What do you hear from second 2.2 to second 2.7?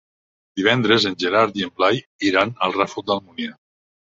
iran